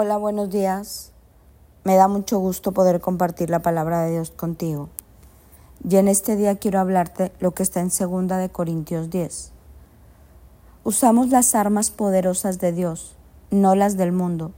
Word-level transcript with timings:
Hola, 0.00 0.16
buenos 0.16 0.48
días. 0.48 1.10
Me 1.82 1.96
da 1.96 2.06
mucho 2.06 2.38
gusto 2.38 2.70
poder 2.70 3.00
compartir 3.00 3.50
la 3.50 3.62
palabra 3.62 4.02
de 4.02 4.12
Dios 4.12 4.30
contigo. 4.30 4.90
Y 5.82 5.96
en 5.96 6.06
este 6.06 6.36
día 6.36 6.54
quiero 6.54 6.78
hablarte 6.78 7.32
lo 7.40 7.50
que 7.50 7.64
está 7.64 7.80
en 7.80 7.88
2 7.88 8.28
de 8.38 8.48
Corintios 8.48 9.10
10. 9.10 9.50
Usamos 10.84 11.30
las 11.30 11.56
armas 11.56 11.90
poderosas 11.90 12.60
de 12.60 12.70
Dios, 12.70 13.16
no 13.50 13.74
las 13.74 13.96
del 13.96 14.12
mundo, 14.12 14.52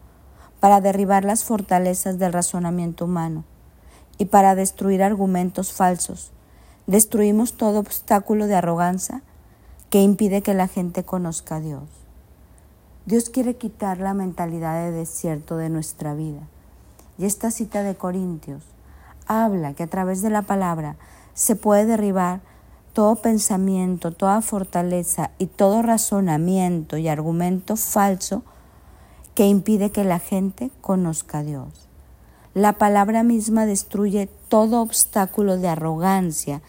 para 0.61 0.83
derribar 0.83 1.25
las 1.25 1.43
fortalezas 1.43 2.19
del 2.19 2.35
razonamiento 2.35 3.07
humano 3.07 3.45
y 4.19 4.27
para 4.27 4.55
destruir 4.55 5.03
argumentos 5.03 5.73
falsos. 5.73 6.33
Destruimos 6.87 7.55
todo 7.55 7.79
obstáculo 7.79 8.47
de 8.47 8.57
arrogancia 8.57 9.23
que 9.89 10.03
impide 10.03 10.43
que 10.43 10.53
la 10.53 10.69
gente 10.69 11.03
conozca 11.03 11.57
a 11.57 11.61
Dios. 11.61 12.10
Dios 13.07 13.31
quiere 13.31 13.57
quitar 13.57 13.99
la 13.99 14.15
mentalidad 14.15 14.85
de 14.85 14.93
desierto 14.93 15.57
de 15.57 15.71
nuestra 15.71 16.15
vida. 16.15 16.43
Y 17.19 17.25
esta 17.25 17.51
cita 17.51 17.83
de 17.83 17.95
Corintios 17.95 18.63
habla 19.27 19.75
que 19.75 19.85
a 19.85 19.87
través 19.87 20.23
de 20.23 20.31
la 20.31 20.43
palabra 20.43 20.97
se 21.35 21.57
puede 21.57 21.87
derribar 21.87 22.41
todo 22.93 23.17
pensamiento, 23.17 24.13
toda 24.13 24.43
fortaleza 24.43 25.31
y 25.39 25.47
todo 25.47 25.83
razonamiento 25.83 26.99
y 26.99 27.09
argumento 27.09 27.77
falso 27.77 28.43
que 29.35 29.47
impide 29.47 29.91
que 29.91 30.05
la 30.05 30.19
gente 30.19 30.71
conozca 30.81 31.39
a 31.39 31.43
Dios. 31.43 31.89
La 32.53 32.75
palabra 32.75 33.23
misma 33.23 33.65
destruye 33.65 34.29
todo 34.49 34.83
obstáculo 34.83 35.57
de 35.57 35.69
arrogancia 35.69 36.61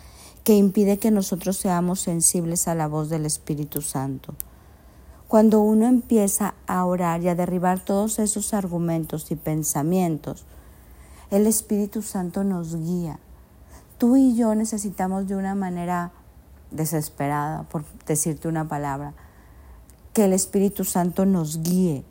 que 0.43 0.55
impide 0.55 0.97
que 0.97 1.11
nosotros 1.11 1.57
seamos 1.57 1.99
sensibles 1.99 2.67
a 2.67 2.75
la 2.75 2.87
voz 2.87 3.09
del 3.09 3.25
Espíritu 3.25 3.81
Santo. 3.81 4.33
Cuando 5.31 5.61
uno 5.61 5.87
empieza 5.87 6.55
a 6.67 6.83
orar 6.83 7.21
y 7.21 7.29
a 7.29 7.35
derribar 7.35 7.79
todos 7.79 8.19
esos 8.19 8.53
argumentos 8.53 9.31
y 9.31 9.37
pensamientos, 9.37 10.43
el 11.29 11.47
Espíritu 11.47 12.01
Santo 12.01 12.43
nos 12.43 12.75
guía. 12.75 13.17
Tú 13.97 14.17
y 14.17 14.35
yo 14.35 14.53
necesitamos 14.55 15.29
de 15.29 15.37
una 15.37 15.55
manera 15.55 16.11
desesperada, 16.69 17.63
por 17.63 17.85
decirte 18.05 18.49
una 18.49 18.67
palabra, 18.67 19.13
que 20.11 20.25
el 20.25 20.33
Espíritu 20.33 20.83
Santo 20.83 21.25
nos 21.25 21.63
guíe, 21.63 22.03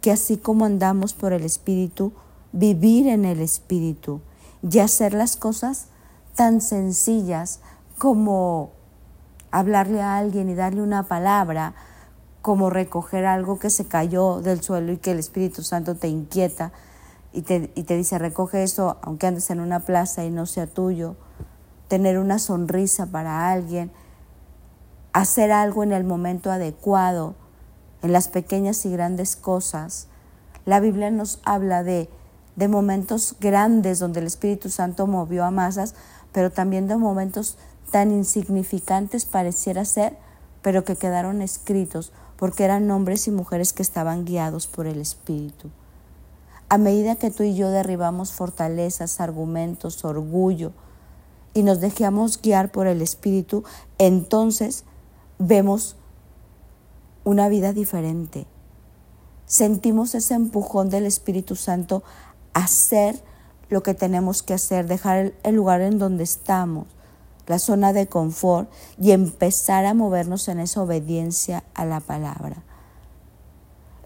que 0.00 0.12
así 0.12 0.36
como 0.36 0.64
andamos 0.64 1.12
por 1.12 1.32
el 1.32 1.42
Espíritu, 1.42 2.12
vivir 2.52 3.08
en 3.08 3.24
el 3.24 3.40
Espíritu 3.40 4.20
y 4.62 4.78
hacer 4.78 5.12
las 5.12 5.34
cosas 5.34 5.88
tan 6.36 6.60
sencillas 6.60 7.58
como 7.98 8.70
hablarle 9.50 10.02
a 10.02 10.18
alguien 10.18 10.48
y 10.48 10.54
darle 10.54 10.82
una 10.82 11.08
palabra, 11.08 11.74
como 12.42 12.70
recoger 12.70 13.26
algo 13.26 13.58
que 13.58 13.70
se 13.70 13.86
cayó 13.86 14.40
del 14.40 14.62
suelo 14.62 14.92
y 14.92 14.96
que 14.96 15.12
el 15.12 15.18
Espíritu 15.18 15.62
Santo 15.62 15.94
te 15.94 16.08
inquieta 16.08 16.72
y 17.32 17.42
te, 17.42 17.70
y 17.74 17.84
te 17.84 17.96
dice, 17.96 18.18
recoge 18.18 18.62
eso 18.62 18.96
aunque 19.02 19.26
andes 19.26 19.50
en 19.50 19.60
una 19.60 19.80
plaza 19.80 20.24
y 20.24 20.30
no 20.30 20.46
sea 20.46 20.66
tuyo, 20.66 21.16
tener 21.88 22.18
una 22.18 22.38
sonrisa 22.38 23.06
para 23.06 23.50
alguien, 23.50 23.90
hacer 25.12 25.52
algo 25.52 25.82
en 25.82 25.92
el 25.92 26.04
momento 26.04 26.50
adecuado, 26.50 27.34
en 28.02 28.12
las 28.12 28.28
pequeñas 28.28 28.86
y 28.86 28.92
grandes 28.92 29.36
cosas. 29.36 30.06
La 30.64 30.80
Biblia 30.80 31.10
nos 31.10 31.40
habla 31.44 31.82
de, 31.82 32.08
de 32.56 32.68
momentos 32.68 33.36
grandes 33.40 33.98
donde 33.98 34.20
el 34.20 34.26
Espíritu 34.26 34.70
Santo 34.70 35.06
movió 35.06 35.44
a 35.44 35.50
masas, 35.50 35.94
pero 36.32 36.50
también 36.50 36.86
de 36.88 36.96
momentos 36.96 37.58
tan 37.90 38.12
insignificantes 38.12 39.24
pareciera 39.26 39.84
ser, 39.84 40.16
pero 40.62 40.84
que 40.84 40.96
quedaron 40.96 41.42
escritos 41.42 42.12
porque 42.40 42.64
eran 42.64 42.90
hombres 42.90 43.28
y 43.28 43.30
mujeres 43.30 43.74
que 43.74 43.82
estaban 43.82 44.24
guiados 44.24 44.66
por 44.66 44.86
el 44.86 44.98
Espíritu. 44.98 45.68
A 46.70 46.78
medida 46.78 47.16
que 47.16 47.30
tú 47.30 47.42
y 47.42 47.54
yo 47.54 47.68
derribamos 47.68 48.32
fortalezas, 48.32 49.20
argumentos, 49.20 50.06
orgullo 50.06 50.72
y 51.52 51.64
nos 51.64 51.82
dejamos 51.82 52.40
guiar 52.40 52.72
por 52.72 52.86
el 52.86 53.02
Espíritu, 53.02 53.62
entonces 53.98 54.84
vemos 55.38 55.96
una 57.24 57.50
vida 57.50 57.74
diferente. 57.74 58.46
Sentimos 59.44 60.14
ese 60.14 60.32
empujón 60.32 60.88
del 60.88 61.04
Espíritu 61.04 61.56
Santo 61.56 62.02
a 62.54 62.60
hacer 62.60 63.22
lo 63.68 63.82
que 63.82 63.92
tenemos 63.92 64.42
que 64.42 64.54
hacer, 64.54 64.86
dejar 64.86 65.34
el 65.42 65.54
lugar 65.56 65.82
en 65.82 65.98
donde 65.98 66.24
estamos 66.24 66.86
la 67.46 67.58
zona 67.58 67.92
de 67.92 68.08
confort 68.08 68.70
y 68.98 69.12
empezar 69.12 69.84
a 69.86 69.94
movernos 69.94 70.48
en 70.48 70.60
esa 70.60 70.82
obediencia 70.82 71.64
a 71.74 71.84
la 71.84 72.00
palabra. 72.00 72.62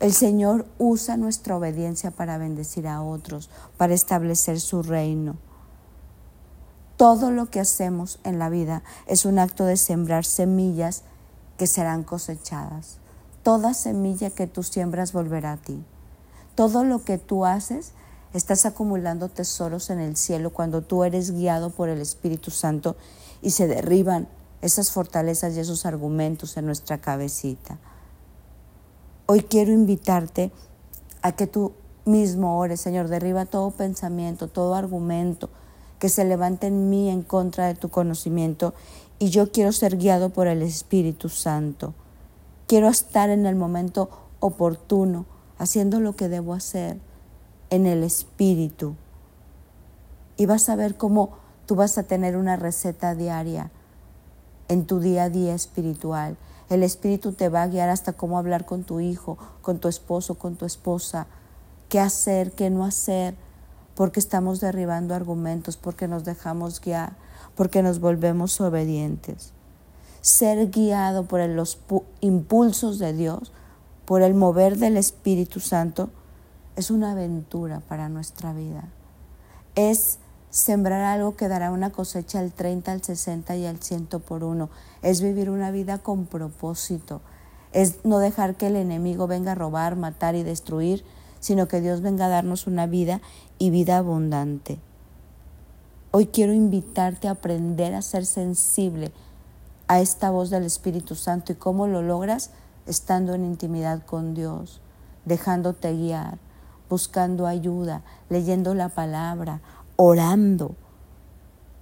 El 0.00 0.12
Señor 0.12 0.67
usa 0.78 1.17
nuestra 1.17 1.56
obediencia 1.56 2.11
para 2.11 2.37
bendecir 2.37 2.87
a 2.89 3.03
otros, 3.03 3.49
para 3.77 3.94
establecer 3.94 4.61
su 4.61 4.83
reino. 4.83 5.37
Todo 6.97 7.31
lo 7.31 7.50
que 7.50 7.61
hacemos 7.61 8.19
en 8.23 8.39
la 8.39 8.49
vida 8.49 8.83
es 9.06 9.25
un 9.25 9.39
acto 9.39 9.65
de 9.65 9.77
sembrar 9.77 10.25
semillas 10.25 11.03
que 11.56 11.67
serán 11.67 12.03
cosechadas. 12.05 12.99
Toda 13.43 13.75
semilla 13.75 14.31
que 14.31 14.47
tú 14.47 14.62
siembras 14.62 15.12
volverá 15.12 15.53
a 15.53 15.56
ti. 15.56 15.83
Todo 16.55 16.84
lo 16.84 17.05
que 17.05 17.19
tú 17.19 17.44
haces, 17.44 17.93
estás 18.34 18.67
acumulando 18.67 19.28
tesoros 19.28 19.91
en 19.91 20.00
el 20.00 20.17
cielo 20.17 20.50
cuando 20.50 20.83
tú 20.83 21.05
eres 21.05 21.31
guiado 21.31 21.71
por 21.71 21.89
el 21.89 22.00
Espíritu 22.00 22.50
Santo 22.50 22.97
y 23.41 23.50
se 23.50 23.69
derriban 23.69 24.28
esas 24.61 24.91
fortalezas 24.91 25.55
y 25.55 25.61
esos 25.61 25.87
argumentos 25.87 26.56
en 26.56 26.67
nuestra 26.67 26.99
cabecita. 26.99 27.78
Hoy 29.27 29.43
quiero 29.43 29.73
invitarte 29.73 30.50
a 31.23 31.33
que 31.33 31.47
tú 31.47 31.73
mismo 32.05 32.59
ores, 32.59 32.81
Señor, 32.81 33.09
derriba 33.09 33.47
todo 33.47 33.71
pensamiento, 33.71 34.49
todo 34.49 34.75
argumento 34.75 35.49
que 36.00 36.09
se 36.09 36.25
levante 36.25 36.67
en 36.67 36.91
mí 36.91 37.09
en 37.09 37.23
contra 37.23 37.67
de 37.69 37.77
tu 37.77 37.89
conocimiento 37.89 38.75
y 39.21 39.31
yo 39.31 39.53
quiero 39.53 39.71
ser 39.71 39.97
guiado 39.97 40.31
por 40.31 40.49
el 40.49 40.61
Espíritu 40.62 41.28
Santo. 41.28 41.94
Quiero 42.67 42.89
estar 42.89 43.31
en 43.31 43.47
el 43.47 43.55
momento 43.55 44.11
oportuno, 44.41 45.25
haciendo 45.56 46.00
lo 46.00 46.17
que 46.17 46.28
debo 46.28 46.53
hacer 46.53 46.99
en 47.71 47.87
el 47.87 48.03
Espíritu. 48.03 48.95
Y 50.37 50.47
vas 50.47 50.69
a 50.69 50.77
ver 50.77 50.97
cómo 50.97 51.45
Tú 51.67 51.77
vas 51.77 51.97
a 51.97 52.03
tener 52.03 52.37
una 52.37 52.57
receta 52.57 53.15
diaria 53.15 53.71
en 54.69 54.87
tu 54.87 55.01
día 55.01 55.25
a 55.25 55.31
día 55.31 55.55
espiritual. 55.55 56.37
El 56.69 56.83
Espíritu 56.83 57.33
te 57.33 57.49
va 57.49 57.63
a 57.63 57.69
guiar 57.69 57.89
hasta 57.89 58.13
cómo 58.13 58.39
hablar 58.39 58.67
con 58.67 58.85
tu 58.85 59.01
hijo, 59.01 59.39
con 59.63 59.79
tu 59.79 59.89
esposo, 59.89 60.35
con 60.35 60.57
tu 60.57 60.67
esposa, 60.67 61.27
qué 61.89 62.01
hacer, 62.01 62.53
qué 62.53 62.69
no 62.69 62.85
hacer, 62.85 63.35
porque 63.95 64.21
estamos 64.21 64.61
derribando 64.61 65.15
argumentos, 65.15 65.77
porque 65.77 66.07
nos 66.07 66.25
dejamos 66.25 66.81
guiar, 66.81 67.17
porque 67.55 67.83
nos 67.83 68.01
volvemos 68.01 68.61
obedientes. 68.61 69.53
Ser 70.21 70.71
guiado 70.71 71.25
por 71.25 71.41
los 71.49 71.79
impulsos 72.21 72.99
de 72.99 73.13
Dios, 73.15 73.53
por 74.05 74.21
el 74.21 74.35
mover 74.35 74.77
del 74.77 74.99
Espíritu 74.99 75.61
Santo, 75.61 76.11
es 76.77 76.91
una 76.91 77.12
aventura 77.12 77.81
para 77.81 78.09
nuestra 78.09 78.53
vida. 78.53 78.85
Es 79.75 80.19
Sembrar 80.55 81.01
algo 81.01 81.35
que 81.35 81.49
dará 81.49 81.73
una 81.73 81.91
cosecha 81.91 82.39
al 82.39 82.53
30, 82.53 82.93
al 82.93 83.03
60 83.03 83.57
y 83.57 83.67
al 83.67 83.83
100 83.83 84.07
por 84.25 84.45
uno. 84.45 84.71
Es 85.03 85.21
vivir 85.21 85.51
una 85.51 85.73
vida 85.73 85.99
con 85.99 86.27
propósito. 86.27 87.23
Es 87.73 88.05
no 88.05 88.21
dejar 88.21 88.55
que 88.55 88.69
el 88.69 88.77
enemigo 88.77 89.27
venga 89.27 89.51
a 89.51 89.57
robar, 89.57 89.97
matar 89.97 90.37
y 90.37 90.45
destruir, 90.45 91.05
sino 91.41 91.67
que 91.67 91.81
Dios 91.81 92.03
venga 92.03 92.27
a 92.27 92.29
darnos 92.29 92.69
una 92.69 92.87
vida 92.87 93.21
y 93.59 93.71
vida 93.71 93.99
abundante. 93.99 94.79
Hoy 96.12 96.29
quiero 96.29 96.53
invitarte 96.53 97.27
a 97.27 97.33
aprender 97.33 97.93
a 97.93 98.01
ser 98.01 98.25
sensible 98.25 99.11
a 99.89 100.01
esta 100.01 100.31
voz 100.31 100.51
del 100.51 100.62
Espíritu 100.62 101.17
Santo 101.17 101.51
y 101.51 101.56
cómo 101.56 101.89
lo 101.89 102.01
logras 102.01 102.51
estando 102.87 103.35
en 103.35 103.45
intimidad 103.45 104.06
con 104.06 104.35
Dios, 104.35 104.81
dejándote 105.25 105.93
guiar, 105.97 106.39
buscando 106.94 107.49
ayuda, 107.49 108.02
leyendo 108.31 108.73
la 108.73 108.88
palabra, 108.88 109.61
orando. 109.96 110.76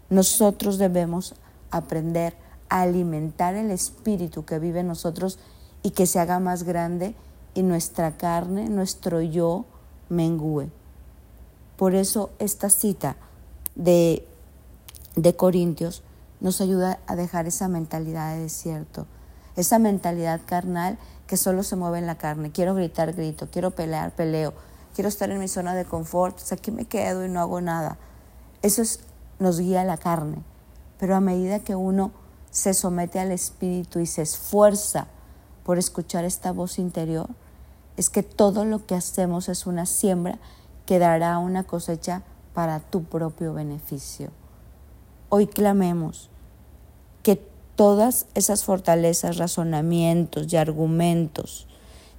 Nosotros 0.09 0.79
debemos 0.79 1.35
aprender 1.71 2.35
a 2.71 2.81
alimentar 2.81 3.55
el 3.55 3.71
espíritu 3.71 4.47
que 4.47 4.59
vive 4.59 4.81
en 4.81 4.87
nosotros 4.87 5.39
y 5.83 5.91
que 5.91 6.07
se 6.07 6.19
haga 6.19 6.41
más 6.41 6.63
grande 6.63 7.15
y 7.53 7.63
nuestra 7.63 8.17
carne, 8.17 8.71
nuestro 8.71 9.21
yo, 9.21 9.67
mengüe. 10.09 10.71
Por 11.77 11.95
eso 11.95 12.31
esta 12.39 12.71
cita 12.71 13.17
de, 13.75 14.27
de 15.15 15.37
Corintios 15.37 16.03
nos 16.41 16.63
ayuda 16.63 17.01
a 17.07 17.17
dejar 17.17 17.47
esa 17.47 17.69
mentalidad 17.69 18.35
de 18.35 18.45
desierto, 18.45 19.07
esa 19.57 19.79
mentalidad 19.79 20.41
carnal 20.47 20.97
que 21.27 21.37
solo 21.37 21.65
se 21.65 21.77
mueve 21.77 21.99
en 21.99 22.07
la 22.07 22.17
carne. 22.17 22.51
Quiero 22.51 22.75
gritar, 22.75 23.13
grito, 23.13 23.49
quiero 23.53 23.73
pelear, 23.73 24.17
peleo, 24.17 24.55
quiero 24.95 25.09
estar 25.09 25.31
en 25.31 25.39
mi 25.39 25.49
zona 25.49 25.75
de 25.75 25.85
confort, 25.85 26.39
sea, 26.39 26.57
aquí 26.57 26.71
me 26.71 26.85
quedo 26.85 27.25
y 27.25 27.29
no 27.29 27.41
hago 27.41 27.61
nada. 27.61 27.99
Eso 28.63 28.83
nos 29.39 29.59
guía 29.59 29.85
la 29.85 29.97
carne. 29.97 30.43
Pero 30.99 31.17
a 31.17 31.21
medida 31.21 31.61
que 31.61 31.75
uno 31.75 32.13
se 32.51 32.75
somete 32.75 33.19
al 33.19 33.33
Espíritu 33.33 33.99
y 33.99 34.07
se 34.07 34.23
esfuerza 34.23 35.09
por 35.65 35.79
escuchar 35.79 36.25
esta 36.25 36.53
voz 36.53 36.79
interior, 36.79 37.29
es 37.97 38.11
que 38.11 38.23
todo 38.23 38.65
lo 38.65 38.87
que 38.87 38.95
hacemos 38.95 39.49
es 39.49 39.67
una 39.67 39.87
siembra 39.87 40.39
que 40.87 40.99
dará 40.99 41.39
una 41.39 41.65
cosecha 41.65 42.23
para 42.55 42.81
tu 42.81 43.05
propio 43.05 43.55
beneficio. 43.55 44.31
Hoy 45.29 45.47
clamemos 45.47 46.31
que 47.23 47.37
todas 47.77 48.27
esas 48.35 48.65
fortalezas, 48.65 49.39
razonamientos 49.39 50.53
y 50.53 50.57
argumentos 50.57 51.67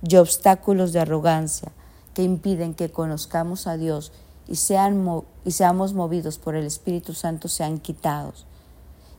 y 0.01 0.15
obstáculos 0.15 0.93
de 0.93 0.99
arrogancia 0.99 1.71
que 2.13 2.23
impiden 2.23 2.73
que 2.73 2.91
conozcamos 2.91 3.67
a 3.67 3.77
Dios 3.77 4.11
y, 4.47 4.55
sean, 4.55 5.23
y 5.45 5.51
seamos 5.51 5.93
movidos 5.93 6.37
por 6.37 6.55
el 6.55 6.65
Espíritu 6.65 7.13
Santo 7.13 7.47
sean 7.47 7.79
quitados 7.79 8.45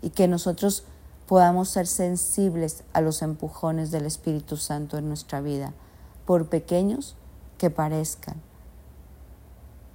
y 0.02 0.10
que 0.10 0.28
nosotros 0.28 0.84
podamos 1.26 1.70
ser 1.70 1.86
sensibles 1.86 2.84
a 2.92 3.00
los 3.00 3.22
empujones 3.22 3.90
del 3.90 4.04
Espíritu 4.04 4.56
Santo 4.56 4.98
en 4.98 5.08
nuestra 5.08 5.40
vida, 5.40 5.72
por 6.26 6.48
pequeños 6.48 7.16
que 7.58 7.70
parezcan. 7.70 8.36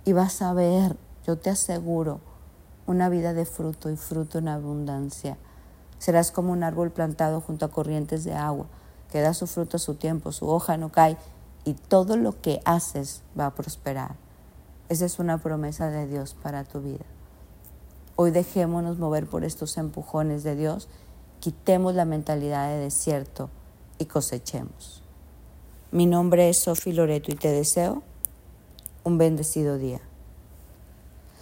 Y 0.05 0.13
vas 0.13 0.41
a 0.41 0.53
ver, 0.53 0.95
yo 1.27 1.37
te 1.37 1.51
aseguro, 1.51 2.19
una 2.87 3.09
vida 3.09 3.33
de 3.33 3.45
fruto 3.45 3.91
y 3.91 3.95
fruto 3.95 4.39
en 4.39 4.47
abundancia. 4.47 5.37
Serás 5.99 6.31
como 6.31 6.51
un 6.51 6.63
árbol 6.63 6.89
plantado 6.89 7.41
junto 7.41 7.65
a 7.65 7.69
corrientes 7.69 8.23
de 8.23 8.33
agua, 8.33 8.65
que 9.11 9.21
da 9.21 9.35
su 9.35 9.45
fruto 9.45 9.77
a 9.77 9.79
su 9.79 9.93
tiempo, 9.93 10.31
su 10.31 10.47
hoja 10.47 10.77
no 10.77 10.89
cae, 10.91 11.17
y 11.69 11.75
todo 11.75 12.17
lo 12.17 12.41
que 12.41 12.61
haces 12.65 13.21
va 13.39 13.45
a 13.45 13.53
prosperar. 13.53 14.15
Esa 14.89 15.05
es 15.05 15.19
una 15.19 15.37
promesa 15.37 15.91
de 15.91 16.07
Dios 16.07 16.35
para 16.41 16.63
tu 16.63 16.81
vida. 16.81 17.05
Hoy 18.15 18.31
dejémonos 18.31 18.97
mover 18.97 19.27
por 19.27 19.43
estos 19.43 19.77
empujones 19.77 20.41
de 20.41 20.55
Dios, 20.55 20.89
quitemos 21.39 21.93
la 21.93 22.05
mentalidad 22.05 22.69
de 22.69 22.77
desierto 22.77 23.51
y 23.99 24.05
cosechemos. 24.05 25.03
Mi 25.91 26.07
nombre 26.07 26.49
es 26.49 26.57
Sofi 26.57 26.91
Loreto 26.91 27.31
y 27.31 27.35
te 27.35 27.51
deseo 27.51 28.01
un 29.03 29.19
bendecido 29.19 29.77
día. 29.77 30.01